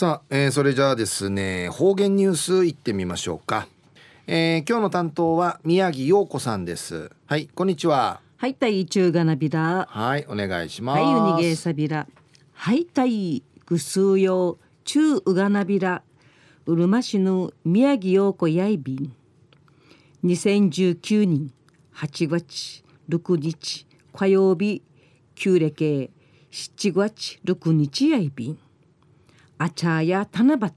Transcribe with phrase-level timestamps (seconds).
[0.00, 3.68] さあ、えー、それじゃあですね方言ニュースいってみましょうか、
[4.26, 7.10] えー、今日の担当は宮城陽子さんです。
[7.26, 8.22] はいこんにちは。
[8.38, 11.02] はいたい中がなびらはいお願いします。
[11.02, 12.06] はいウニゲーサビラ
[12.54, 16.02] はいたいぐすうよ中うがなびら
[16.64, 19.14] うるま市の宮城陽子やいびん。
[20.24, 21.52] 2019年
[21.94, 24.82] 8月6日火曜日
[25.34, 26.08] 旧暦
[26.50, 28.58] 7月6日やいびん
[29.62, 30.72] あちゃや七夕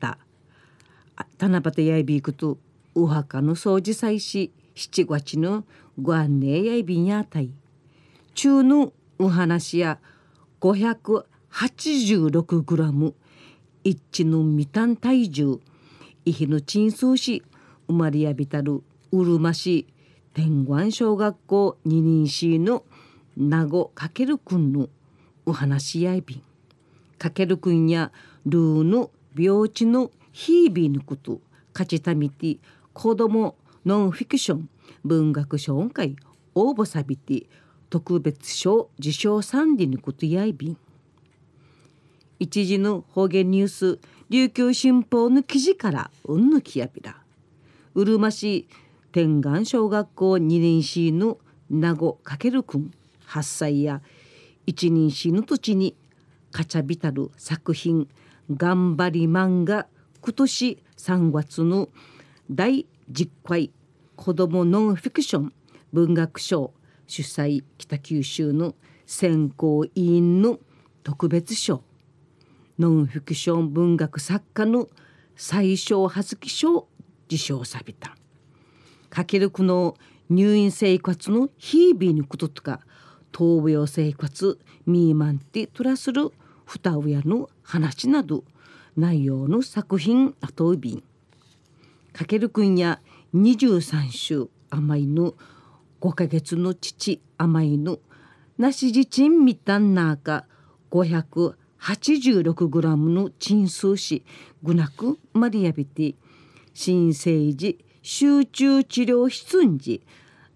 [1.39, 2.57] 七夕やいびいくと
[2.93, 5.64] お墓の掃除祭し7月の
[6.01, 7.50] ご案内やいびんやたい
[8.33, 10.00] 中のお話や
[10.60, 13.14] 586グラム。
[13.86, 15.61] 一致の未単体重。
[16.25, 17.41] イヒの鎮数し
[17.88, 19.88] 生まれやびたるうるま市。
[20.33, 22.83] 天眼小学校二人市の
[23.38, 24.89] 名護かけるくんの
[25.46, 26.41] お話やいびん
[27.23, 28.11] かけるくんや
[28.45, 31.39] ルーの病地のヒービーのこと
[31.71, 32.58] 勝ちたみて
[32.91, 34.69] 子供ノンフィクション
[35.05, 36.17] 文学賞会
[36.53, 37.43] 応募さびて
[37.89, 40.77] 特別賞受賞賛理のことやいびん。
[42.39, 43.99] 一時の方言ニュース
[44.30, 47.15] 琉球新報の記事からうんぬきやびら。
[47.95, 48.67] うるま市
[49.13, 51.37] 天眼小学校二年市の
[51.69, 52.91] 名護かけるくん
[53.30, 54.02] 8歳や
[54.65, 55.95] 一人市の土地に
[56.53, 58.07] かちゃびたる作品
[58.55, 59.87] 頑張り漫画
[60.21, 61.89] 今年3月の
[62.49, 63.71] 第10回
[64.15, 65.53] 子どもノンフィクション
[65.91, 66.71] 文学賞
[67.07, 68.75] 主催北九州の
[69.07, 70.59] 選考委員の
[71.03, 71.83] 特別賞。
[72.77, 74.89] ノンフィクション文学作家の
[75.35, 76.87] 最小葉月賞
[77.25, 78.15] 受賞さびた。
[79.09, 79.95] かけるくの
[80.29, 82.79] 入院生活の日々のこととか
[83.31, 86.31] 闘病生活ミーマンティトラする
[86.66, 88.44] 二親の話など
[88.95, 91.03] 内容の作品あとびん。
[92.14, 93.00] かけるくんや
[93.33, 95.33] 23週甘いの
[96.02, 97.99] 5ヶ月の父甘いの
[98.58, 100.45] なしじちんみたんなか
[100.92, 104.23] 586グラムの鎮数し
[104.61, 106.16] ぐなくマリアビティ
[106.73, 110.05] 新生児集中治療室んじ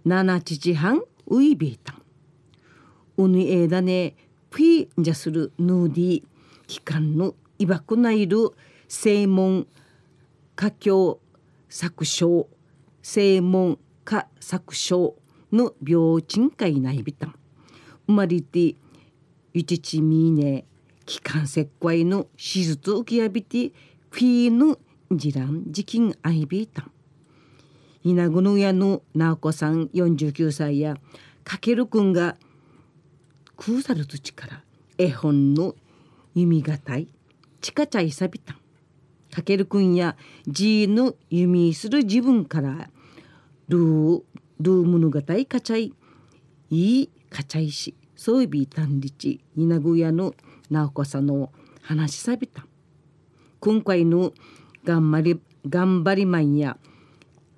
[0.06, 2.02] 7時半ウイビータン
[3.18, 4.16] うぬえだね
[4.52, 6.24] ピーじゃするヌーディ
[6.68, 8.52] 機関のいばくないる
[8.88, 9.68] 正門
[10.56, 11.19] 家境
[11.69, 12.47] 作省
[13.02, 15.16] 正門家作省
[15.52, 17.36] の病賃会ないびたん
[18.07, 18.75] 生まれて
[19.53, 20.66] ゆちちみね
[21.06, 23.72] 気管切開の手術受けやびて
[24.09, 24.78] フィーの
[25.12, 26.91] じらん時期あいびたん
[28.03, 30.96] 稲ぐのやの直子さん49歳や
[31.44, 32.36] かけるくんが
[33.57, 34.63] 空さる土から
[34.97, 35.75] 絵本の
[36.35, 37.07] 弓がたい
[37.59, 38.57] ちかちゃいさびたん
[39.31, 40.16] かけるくんや
[40.47, 42.90] じーの弓する自分から
[43.68, 44.22] ルー
[44.59, 45.94] ルームのがたいかちゃい
[46.69, 50.34] いいかちゃいしそういびたんりち稲ぐやの
[50.69, 51.51] 直子さの
[51.81, 52.66] 話さびた
[53.59, 54.34] 今回の
[54.84, 56.78] 頑張り頑張りマンや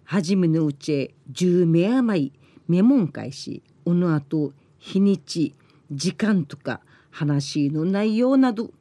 [0.04, 2.34] 初めのうちへ10名余り
[2.68, 5.54] メモン会しおのあと日にち
[5.92, 8.72] 時間とか話の内容など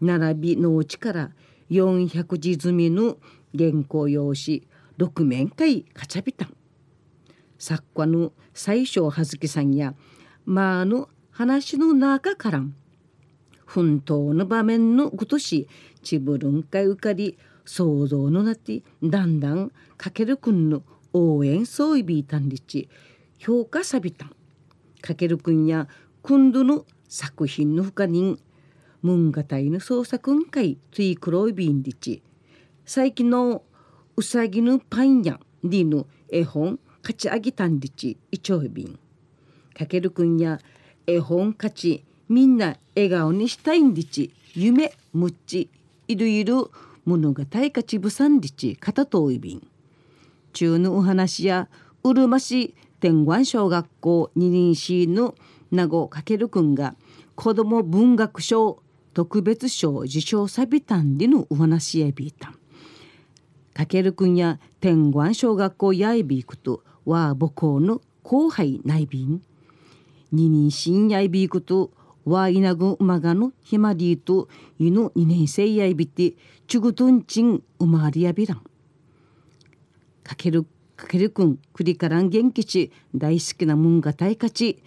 [0.00, 1.30] 並びのうちから
[1.70, 3.18] 400字済みの
[3.56, 4.66] 原稿用紙
[4.98, 6.46] 6面会かちゃびた。
[6.46, 6.54] ん
[7.58, 9.94] 作家の最小葉月さんや
[10.44, 12.62] まあの話の中から
[13.64, 15.66] 奮闘の場面のごとし
[16.02, 20.82] ちぶるんかいうかり想像のなってだんだんかけるくんの
[21.12, 22.88] 応援そういびいたんりち
[23.38, 24.36] 評価さびたん。
[25.00, 25.86] かけるくんや
[26.24, 28.40] くんどの作品のほかに
[29.02, 32.22] 文化体の創作んかいついくろいびんりち
[32.86, 33.62] 最近の
[34.16, 38.98] うさぎのパンやりの絵本勝ち上げたんりちいちょいびん
[39.76, 40.58] かけるくんや
[41.06, 45.68] 絵本勝ちみんな笑顔にしたいんりち夢むっち
[46.08, 46.54] いるいる
[47.04, 49.68] 物語かちぶさんりち片といびん
[50.54, 51.68] 中のお話や
[52.02, 55.34] うるま市天眼小学校二人市の
[55.74, 56.94] 名護かけるくんが
[57.34, 58.82] 子ども文学賞
[59.12, 62.58] 特別賞受賞さびたんでのお話やびいたん。
[63.72, 69.42] かけるくんや天眼小学校やいびいくとは母校の後輩ないびん。
[70.32, 71.90] 二人新やいびいくと
[72.24, 74.48] わいなぐ馬がのひまりと
[74.78, 76.34] いの二年生やいびて
[76.66, 78.62] ちゅぐとんちんうまわりやびらん。
[80.22, 80.64] かける
[80.96, 84.82] かけるくんくりからん元気ち大好きなもんがたいかち。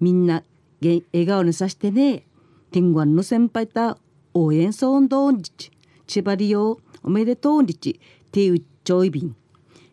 [0.00, 0.42] みんな
[0.80, 2.24] 笑顔にさしてね
[2.70, 3.98] 天眼の先輩た
[4.34, 5.70] 応援ソンドンち
[6.06, 8.00] 千葉利用おめでとうにち
[8.30, 9.36] てうちょいびん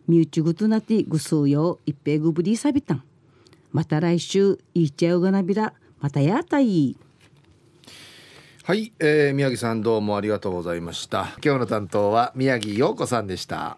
[0.07, 3.03] みうちぐとなてぐすうよいっぺぐぶりさびたん。
[3.71, 6.95] また来週いっちゃうがなびらまたやたい。
[8.63, 11.35] はい、えー、宮城さんどうもありがとうございました。
[11.43, 13.77] 今日の担当は宮城陽子さんでした。